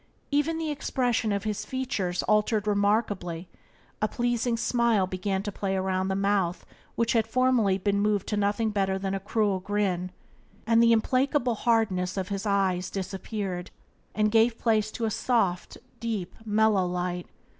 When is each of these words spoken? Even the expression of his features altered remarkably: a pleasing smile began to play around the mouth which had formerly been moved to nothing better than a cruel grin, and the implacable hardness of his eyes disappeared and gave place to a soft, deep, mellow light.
Even 0.31 0.57
the 0.57 0.71
expression 0.71 1.31
of 1.31 1.43
his 1.43 1.63
features 1.63 2.23
altered 2.23 2.65
remarkably: 2.65 3.47
a 4.01 4.07
pleasing 4.07 4.57
smile 4.57 5.05
began 5.05 5.43
to 5.43 5.51
play 5.51 5.75
around 5.75 6.07
the 6.07 6.15
mouth 6.15 6.65
which 6.95 7.13
had 7.13 7.27
formerly 7.27 7.77
been 7.77 8.01
moved 8.01 8.25
to 8.29 8.35
nothing 8.35 8.71
better 8.71 8.97
than 8.97 9.13
a 9.13 9.19
cruel 9.19 9.59
grin, 9.59 10.09
and 10.65 10.81
the 10.81 10.91
implacable 10.91 11.53
hardness 11.53 12.17
of 12.17 12.29
his 12.29 12.47
eyes 12.47 12.89
disappeared 12.89 13.69
and 14.15 14.31
gave 14.31 14.57
place 14.57 14.89
to 14.91 15.05
a 15.05 15.11
soft, 15.11 15.77
deep, 15.99 16.33
mellow 16.47 16.87
light. 16.87 17.27